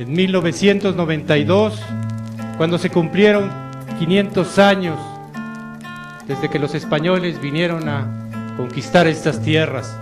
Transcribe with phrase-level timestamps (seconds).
[0.00, 1.78] En 1992,
[2.56, 3.50] cuando se cumplieron
[3.98, 4.98] 500 años
[6.26, 9.94] desde que los españoles vinieron a conquistar estas tierras,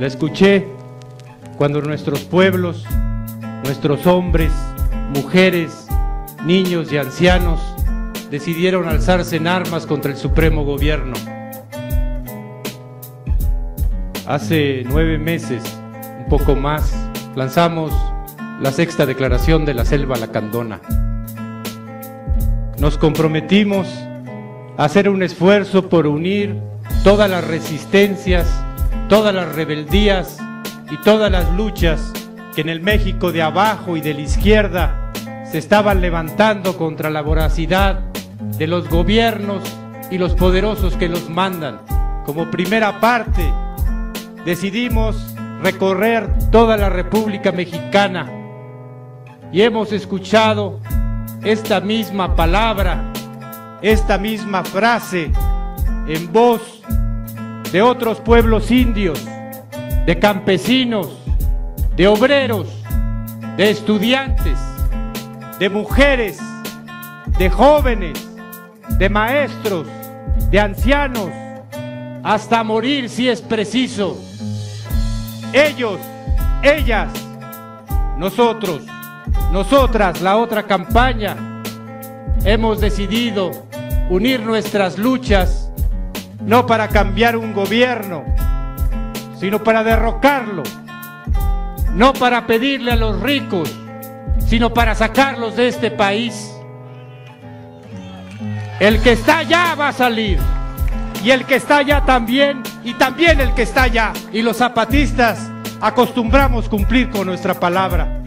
[0.00, 0.66] la escuché
[1.58, 2.86] cuando nuestros pueblos,
[3.64, 4.50] nuestros hombres,
[5.14, 5.86] mujeres,
[6.46, 7.60] niños y ancianos
[8.30, 11.12] decidieron alzarse en armas contra el supremo gobierno.
[14.26, 15.62] Hace nueve meses,
[16.20, 16.96] un poco más,
[17.36, 17.92] lanzamos
[18.64, 20.80] la sexta declaración de la selva lacandona.
[22.78, 23.86] Nos comprometimos
[24.78, 26.58] a hacer un esfuerzo por unir
[27.02, 28.50] todas las resistencias,
[29.10, 30.38] todas las rebeldías
[30.90, 32.10] y todas las luchas
[32.54, 35.12] que en el México de abajo y de la izquierda
[35.44, 38.00] se estaban levantando contra la voracidad
[38.56, 39.62] de los gobiernos
[40.10, 41.80] y los poderosos que los mandan.
[42.24, 43.44] Como primera parte,
[44.46, 48.40] decidimos recorrer toda la República Mexicana
[49.54, 50.80] y hemos escuchado
[51.44, 53.12] esta misma palabra,
[53.82, 55.30] esta misma frase
[56.08, 56.82] en voz
[57.70, 59.24] de otros pueblos indios,
[60.06, 61.08] de campesinos,
[61.94, 62.66] de obreros,
[63.56, 64.58] de estudiantes,
[65.60, 66.40] de mujeres,
[67.38, 68.28] de jóvenes,
[68.98, 69.86] de maestros,
[70.50, 71.30] de ancianos,
[72.24, 74.18] hasta morir si es preciso.
[75.52, 76.00] Ellos,
[76.64, 77.12] ellas,
[78.18, 78.82] nosotros,
[79.54, 81.36] nosotras, la otra campaña,
[82.44, 83.52] hemos decidido
[84.10, 85.70] unir nuestras luchas
[86.40, 88.24] no para cambiar un gobierno,
[89.38, 90.64] sino para derrocarlo,
[91.92, 93.72] no para pedirle a los ricos,
[94.44, 96.52] sino para sacarlos de este país.
[98.80, 100.40] El que está allá va a salir.
[101.22, 102.60] Y el que está allá también.
[102.82, 104.12] Y también el que está allá.
[104.32, 105.48] Y los zapatistas
[105.80, 108.23] acostumbramos cumplir con nuestra palabra.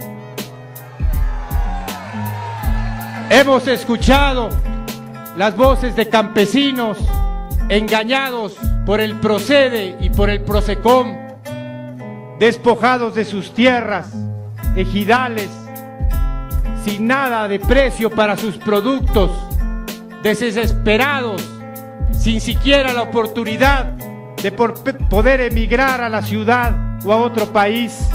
[3.30, 4.48] Hemos escuchado
[5.36, 6.98] las voces de campesinos
[7.68, 8.56] engañados
[8.86, 11.14] por el Procede y por el Prosecom,
[12.40, 14.14] despojados de sus tierras,
[14.78, 15.50] ejidales,
[16.86, 19.30] sin nada de precio para sus productos,
[20.24, 21.46] desesperados,
[22.14, 23.88] sin siquiera la oportunidad
[24.42, 26.74] de poder emigrar a la ciudad
[27.06, 28.08] o a otro país,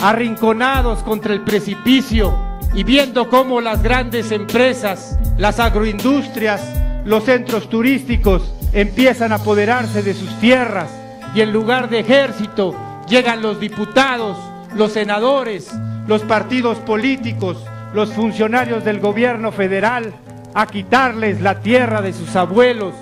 [0.00, 6.62] arrinconados contra el precipicio y viendo cómo las grandes empresas, las agroindustrias,
[7.04, 10.90] los centros turísticos empiezan a apoderarse de sus tierras
[11.34, 12.76] y en lugar de ejército
[13.08, 14.36] llegan los diputados,
[14.74, 15.70] los senadores,
[16.06, 17.64] los partidos políticos,
[17.94, 20.14] los funcionarios del gobierno federal
[20.54, 22.94] a quitarles la tierra de sus abuelos,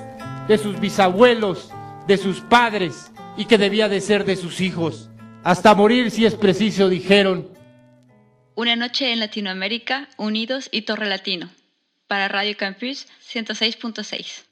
[0.48, 1.72] de sus bisabuelos,
[2.06, 5.10] de sus padres y que debía de ser de sus hijos.
[5.42, 7.55] Hasta morir si es preciso, dijeron.
[8.58, 11.50] Una noche en Latinoamérica, Unidos y Torre Latino.
[12.06, 14.45] Para Radio Campus 106.6.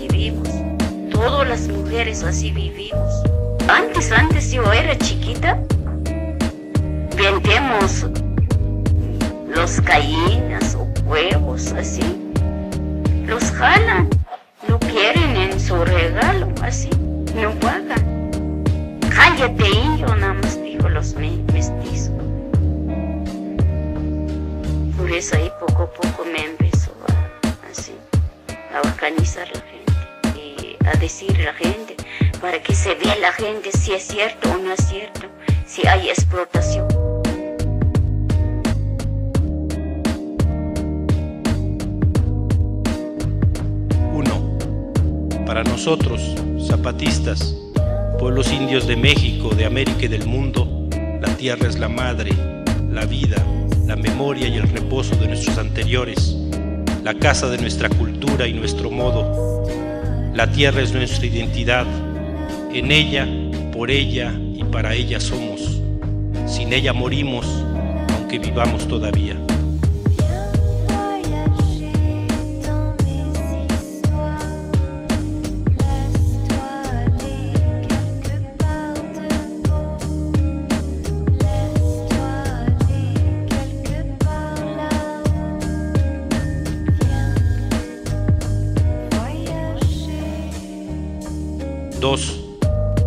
[0.00, 0.48] vivimos.
[1.10, 3.10] Todas las mujeres así vivimos.
[3.68, 5.58] Antes, antes yo era chiquita.
[7.16, 8.06] Vendemos
[9.54, 12.04] los gallinas o huevos así.
[13.26, 14.08] Los jalan,
[14.68, 16.90] no quieren en su regalo así,
[17.34, 18.04] no pagan.
[19.14, 22.12] Cállate, yo nada más dijo los me- mestizos.
[24.96, 27.92] Por eso ahí poco a poco me empezó a, así,
[28.74, 29.85] a organizar la gente
[30.86, 31.96] a decir la gente,
[32.40, 35.26] para que se vea la gente si es cierto o no es cierto,
[35.66, 36.86] si hay explotación.
[45.46, 46.34] Para nosotros,
[46.66, 47.54] zapatistas,
[48.18, 50.88] pueblos indios de México, de América y del mundo,
[51.20, 52.32] la tierra es la madre,
[52.90, 53.36] la vida,
[53.86, 56.36] la memoria y el reposo de nuestros anteriores,
[57.04, 59.55] la casa de nuestra cultura y nuestro modo.
[60.36, 61.86] La tierra es nuestra identidad.
[62.70, 63.26] En ella,
[63.72, 65.80] por ella y para ella somos.
[66.46, 67.46] Sin ella morimos,
[68.14, 69.34] aunque vivamos todavía.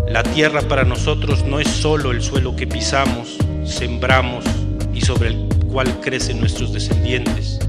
[0.10, 4.44] La tierra para nosotros no es solo el suelo que pisamos, sembramos
[4.94, 5.38] y sobre el
[5.72, 7.60] cual crecen nuestros descendientes.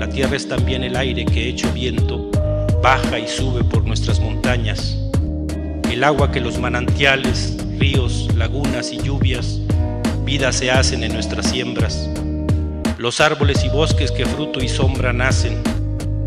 [0.00, 2.30] La tierra es también el aire que hecho viento
[2.82, 4.96] baja y sube por nuestras montañas,
[5.90, 9.60] el agua que los manantiales, ríos, lagunas y lluvias,
[10.24, 12.08] vida se hacen en nuestras siembras,
[12.96, 15.62] los árboles y bosques que fruto y sombra nacen,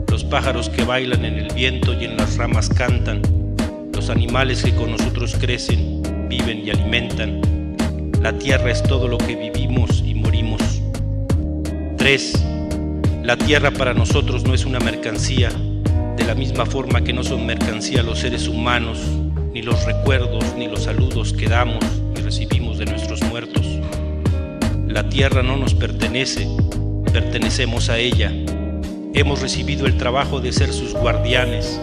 [0.08, 3.39] los pájaros que bailan en el viento y en las ramas cantan,
[4.00, 7.42] los animales que con nosotros crecen, viven y alimentan.
[8.22, 10.62] La tierra es todo lo que vivimos y morimos.
[11.98, 12.46] 3.
[13.24, 15.50] La tierra para nosotros no es una mercancía,
[16.16, 19.00] de la misma forma que no son mercancía los seres humanos,
[19.54, 21.84] ni los recuerdos, ni los saludos que damos
[22.18, 23.68] y recibimos de nuestros muertos.
[24.88, 26.48] La tierra no nos pertenece,
[27.12, 28.32] pertenecemos a ella.
[29.14, 31.78] Hemos recibido el trabajo de ser sus guardianes,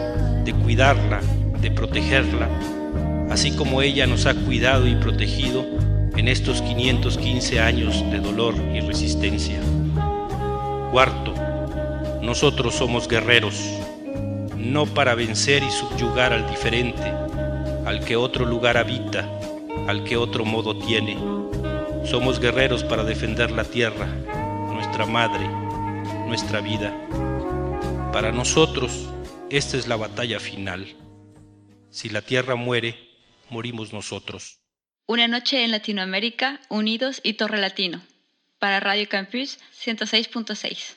[0.46, 1.20] de cuidarla,
[1.66, 2.48] de protegerla,
[3.28, 5.66] así como ella nos ha cuidado y protegido
[6.16, 9.58] en estos 515 años de dolor y resistencia.
[10.92, 11.34] Cuarto,
[12.22, 13.60] nosotros somos guerreros,
[14.56, 17.02] no para vencer y subyugar al diferente,
[17.84, 19.28] al que otro lugar habita,
[19.88, 21.18] al que otro modo tiene.
[22.04, 24.06] Somos guerreros para defender la tierra,
[24.72, 25.48] nuestra madre,
[26.28, 26.94] nuestra vida.
[28.12, 29.08] Para nosotros,
[29.50, 30.86] esta es la batalla final.
[31.96, 32.94] Si la tierra muere,
[33.48, 34.60] morimos nosotros.
[35.06, 38.02] Una noche en Latinoamérica, unidos y Torre Latino.
[38.58, 40.96] Para Radio Campus 106.6.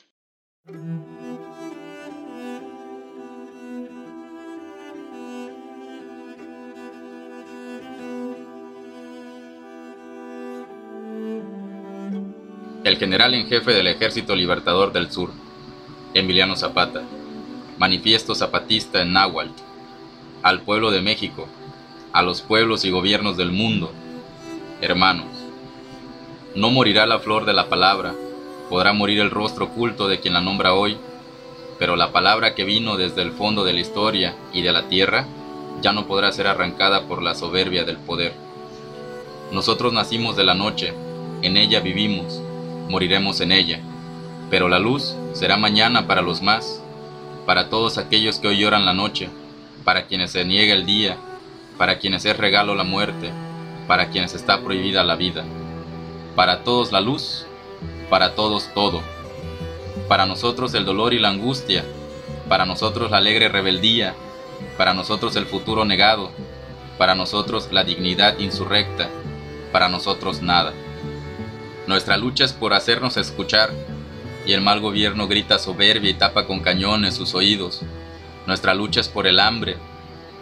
[12.84, 15.32] El general en jefe del Ejército Libertador del Sur,
[16.12, 17.02] Emiliano Zapata,
[17.78, 19.69] manifiesto zapatista en Náhuatl,
[20.42, 21.46] al pueblo de México,
[22.12, 23.92] a los pueblos y gobiernos del mundo,
[24.80, 25.26] hermanos,
[26.54, 28.14] no morirá la flor de la palabra,
[28.68, 30.96] podrá morir el rostro oculto de quien la nombra hoy,
[31.78, 35.26] pero la palabra que vino desde el fondo de la historia y de la tierra
[35.80, 38.34] ya no podrá ser arrancada por la soberbia del poder.
[39.52, 40.92] Nosotros nacimos de la noche,
[41.42, 42.40] en ella vivimos,
[42.88, 43.80] moriremos en ella,
[44.50, 46.82] pero la luz será mañana para los más,
[47.46, 49.28] para todos aquellos que hoy lloran la noche,
[49.84, 51.16] para quienes se niega el día,
[51.78, 53.30] para quienes es regalo la muerte,
[53.86, 55.44] para quienes está prohibida la vida.
[56.36, 57.46] Para todos la luz,
[58.08, 59.02] para todos todo.
[60.08, 61.84] Para nosotros el dolor y la angustia,
[62.48, 64.14] para nosotros la alegre rebeldía,
[64.76, 66.30] para nosotros el futuro negado,
[66.98, 69.08] para nosotros la dignidad insurrecta,
[69.72, 70.72] para nosotros nada.
[71.86, 73.70] Nuestra lucha es por hacernos escuchar,
[74.46, 77.82] y el mal gobierno grita soberbia y tapa con cañones sus oídos.
[78.50, 79.76] Nuestra lucha es por el hambre,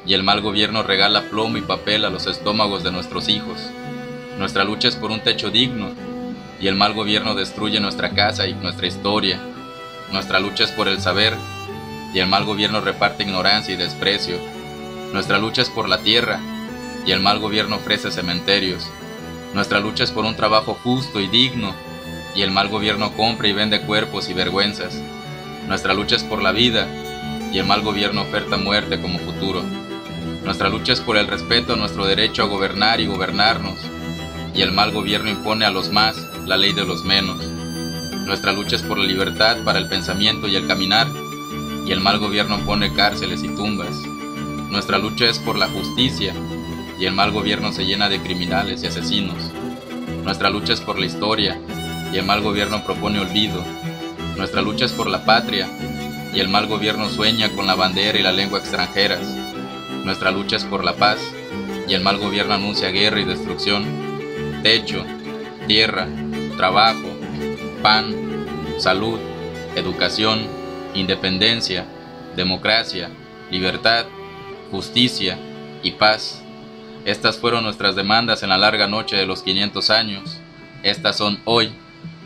[0.06, 3.58] y el mal gobierno regala plomo y papel a los estómagos de nuestros hijos.
[4.38, 5.90] Nuestra lucha es por un techo digno,
[6.58, 9.38] y el mal gobierno destruye nuestra casa y nuestra historia.
[10.10, 11.34] Nuestra lucha es por el saber,
[12.14, 14.38] y el mal gobierno reparte ignorancia y desprecio.
[15.12, 16.40] Nuestra lucha es por la tierra,
[17.04, 18.88] y el mal gobierno ofrece cementerios.
[19.52, 21.74] Nuestra lucha es por un trabajo justo y digno,
[22.34, 24.98] y el mal gobierno compra y vende cuerpos y vergüenzas.
[25.66, 26.88] Nuestra lucha es por la vida,
[27.52, 29.62] y el mal gobierno oferta muerte como futuro.
[30.44, 33.78] Nuestra lucha es por el respeto a nuestro derecho a gobernar y gobernarnos,
[34.54, 37.44] y el mal gobierno impone a los más la ley de los menos.
[38.26, 41.06] Nuestra lucha es por la libertad para el pensamiento y el caminar,
[41.86, 43.96] y el mal gobierno pone cárceles y tumbas.
[44.70, 46.34] Nuestra lucha es por la justicia,
[46.98, 49.50] y el mal gobierno se llena de criminales y asesinos.
[50.24, 51.58] Nuestra lucha es por la historia,
[52.12, 53.62] y el mal gobierno propone olvido.
[54.36, 55.68] Nuestra lucha es por la patria,
[56.40, 59.26] el mal gobierno sueña con la bandera y la lengua extranjeras.
[60.04, 61.18] Nuestra lucha es por la paz,
[61.88, 64.08] y el mal gobierno anuncia guerra y destrucción.
[64.62, 65.04] techo,
[65.66, 66.06] tierra,
[66.56, 67.08] trabajo,
[67.82, 68.14] pan,
[68.78, 69.18] salud,
[69.76, 70.46] educación,
[70.94, 71.86] independencia,
[72.36, 73.10] democracia,
[73.50, 74.06] libertad,
[74.70, 75.38] justicia
[75.82, 76.42] y paz.
[77.04, 80.38] Estas fueron nuestras demandas en la larga noche de los 500 años.
[80.82, 81.72] Estas son hoy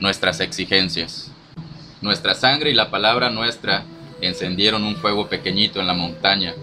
[0.01, 1.31] nuestras exigencias.
[2.01, 3.85] Nuestra sangre y la palabra nuestra
[4.23, 6.55] encendieron un fuego pequeñito en la montaña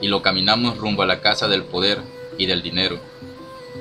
[0.00, 2.00] y lo caminamos rumbo a la casa del poder
[2.38, 2.98] y del dinero.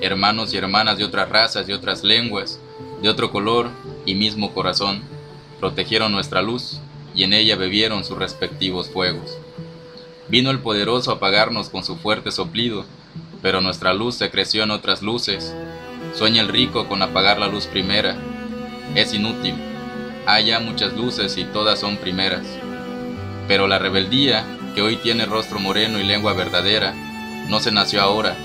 [0.02, 2.60] Hermanos y hermanas de otras razas y otras lenguas,
[3.02, 3.70] de otro color
[4.06, 5.02] y mismo corazón,
[5.60, 6.80] protegieron nuestra luz
[7.14, 9.38] y en ella bebieron sus respectivos fuegos.
[10.28, 12.86] Vino el poderoso a apagarnos con su fuerte soplido,
[13.42, 15.54] pero nuestra luz se creció en otras luces.
[16.14, 18.16] Sueña el rico con apagar la luz primera.
[18.96, 19.56] Es inútil.
[20.26, 22.44] Hay ya muchas luces y todas son primeras.
[23.48, 26.94] Pero la rebeldía, que hoy tiene rostro moreno y lengua verdadera,
[27.48, 28.36] no se nació ahora,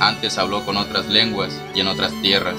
[0.00, 2.56] antes habló con otras lenguas y en otras tierras.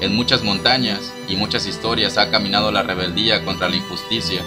[0.00, 4.42] En muchas montañas y muchas historias ha caminado la rebeldía contra la injusticia.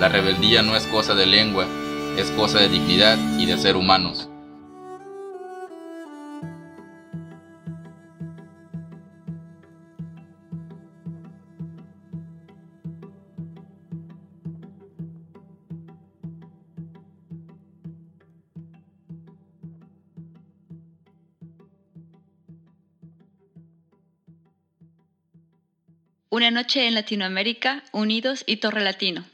[0.00, 1.66] La rebeldía no es cosa de lengua,
[2.16, 4.29] es cosa de dignidad y de ser humanos.
[26.32, 29.24] Una noche en Latinoamérica, unidos y Torre Latino.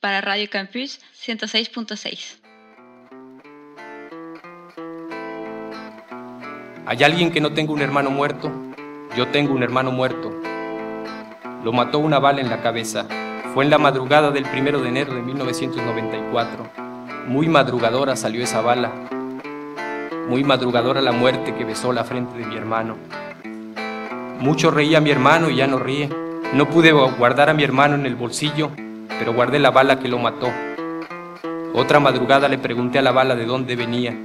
[0.00, 2.38] Para Radio Campus 106.6.
[6.86, 8.50] ¿Hay alguien que no tenga un hermano muerto?
[9.14, 10.32] Yo tengo un hermano muerto.
[11.64, 13.06] Lo mató una bala en la cabeza.
[13.52, 16.72] Fue en la madrugada del primero de enero de 1994.
[17.26, 18.90] Muy madrugadora salió esa bala.
[20.30, 22.96] Muy madrugadora la muerte que besó la frente de mi hermano.
[24.40, 26.08] Mucho reía mi hermano y ya no ríe.
[26.54, 28.70] No pude guardar a mi hermano en el bolsillo,
[29.18, 30.48] pero guardé la bala que lo mató.
[31.74, 34.16] Otra madrugada le pregunté a la bala de dónde venía.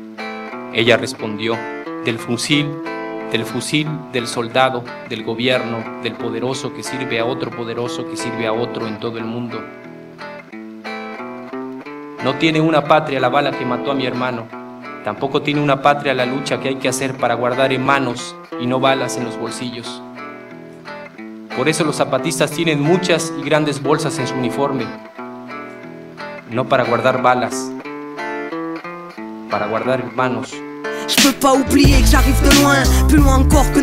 [0.74, 1.58] Ella respondió,
[2.06, 2.72] del fusil,
[3.30, 8.48] del fusil del soldado, del gobierno, del poderoso que sirve a otro poderoso que sirve
[8.48, 9.62] a otro en todo el mundo.
[12.24, 14.48] No tiene una patria la bala que mató a mi hermano.
[15.04, 18.66] Tampoco tiene una patria la lucha que hay que hacer para guardar en manos y
[18.66, 20.02] no balas en los bolsillos.
[21.58, 24.86] Por eso los zapatistas tienen muchas y grandes bolsas en su uniforme,
[26.50, 27.72] no para guardar balas,
[29.52, 30.52] para guardar hermanos.
[31.08, 33.82] Je peux pas oublier que j'arrive de loin, plus loin encore que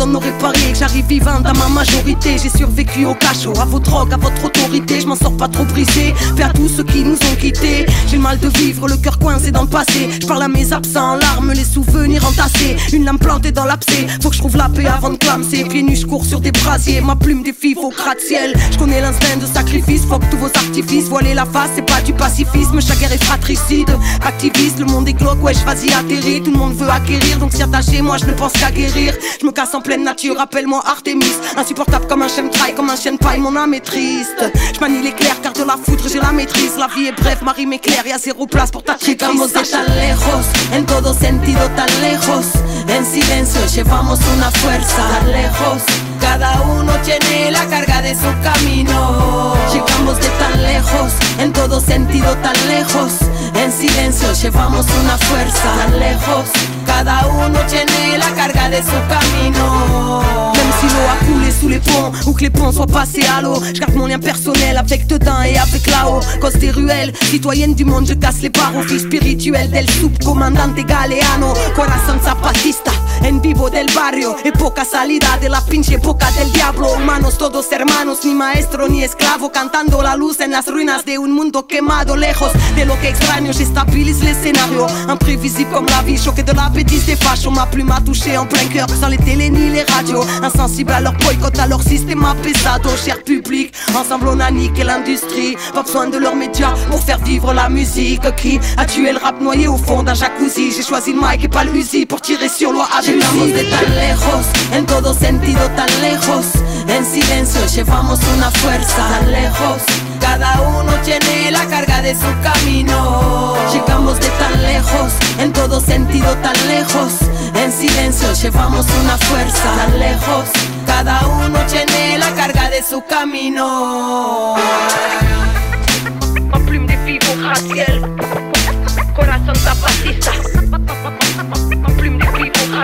[0.00, 2.36] personne n'aurait parié, que j'arrive vivant dans ma majorité.
[2.42, 5.64] J'ai survécu au cachot, à vos drogues, à votre autorité, je m'en sors pas trop
[5.64, 6.14] brisé.
[6.36, 9.50] Vers tous ceux qui nous ont quittés, j'ai le mal de vivre, le cœur coincé
[9.50, 10.08] dans le passé.
[10.22, 12.76] Je parle à mes absents en larmes, les souvenirs entassés.
[12.94, 15.64] Une lame plantée dans l'abcès, faut que je trouve la paix avant de clamser.
[15.64, 18.54] Pieds nus, je cours sur des brasiers, ma plume défie au gratte-ciel.
[18.72, 22.00] Je connais l'instinct de sacrifice, faut que tous vos artifices voiler la face, c'est pas
[22.00, 22.80] du pacifisme.
[22.80, 23.90] Chaque guerre est fratricide,
[24.24, 26.42] activiste, le monde est glauque, ouais, vas-y atterrir.
[26.42, 29.12] Tout le monde veut acquérir, donc s'y attacher, moi je ne pense qu'à guérir.
[29.38, 31.34] Je me casse en pleine nature, appelle-moi Artemis.
[31.56, 34.44] Insupportable comme un chien de trail, comme un chien paille, mon âme est triste.
[34.72, 36.76] Je manie l'éclair, car de la foudre j'ai la maîtrise.
[36.78, 39.86] La vie est brève, Marie m'éclaire, y a zéro place pour ta Llegamos de tan
[39.96, 42.46] lejos, en todo sentido tan lejos.
[42.86, 45.82] En silencio llevamos una fuerza tan lejos.
[46.20, 49.56] Cada uno tiene la carga de su camino.
[49.72, 53.10] Llegamos de tan lejos, en todo sentido tan lejos.
[53.56, 56.44] En silencio llevamos una fuerza tan lejos.
[56.90, 60.22] Cada uno tiene la carga de su camino.
[60.54, 63.40] Même si l'eau a coulé sous les ponts ou que les ponts soient passés à
[63.40, 66.20] l'eau, je mon lien personnel avec dedans et avec là-haut.
[66.40, 68.82] Cause des ruelles, citoyenne du monde, je casse les barreaux.
[68.82, 72.90] Fille spirituelle del subcomandante Galeano, corazón zapatista,
[73.22, 74.36] en vivo del barrio.
[74.44, 76.92] Época salida de la pinche época del diablo.
[76.92, 81.32] Humanos todos hermanos, ni maestro ni esclavo, cantando la luz en las ruinas de un
[81.32, 83.52] mundo quemado, lejos de lo que extraño.
[83.52, 87.50] J'estabilise l'escénario, imprévisible comme la vie, choqué de la bêtise des fachos.
[87.50, 90.24] Ma plume a touché en plein cœur, sans les télés ni les radios.
[90.42, 93.72] Insensible à leur boycott, à leur système pesado, cher public.
[93.94, 98.20] Ensemble on a niqué l'industrie, pas besoin de leurs médias pour faire vivre la musique.
[98.36, 100.72] Qui a tué le rap noyé au fond d'un jacuzzi?
[100.72, 103.96] J'ai choisi le mic et pas le Uzi pour tirer sur loi Llegamos de tan
[103.96, 106.46] lejos, en todo sentido tan lejos.
[106.86, 109.82] En silencio llevamos una fuerza tan lejos.
[110.20, 113.56] Cada uno tiene la carga de su camino.
[113.72, 117.14] Llegamos de tan lejos, en todo sentido tan lejos.
[117.56, 120.44] En silencio llevamos una fuerza tan lejos.
[120.86, 124.54] Cada uno tiene la carga de su camino.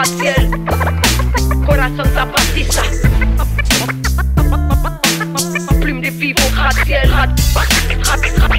[0.07, 0.51] Au gratte-ciel.
[1.67, 2.83] Corazón zapatista.
[5.81, 7.11] Plume au de vivre gratte-ciel,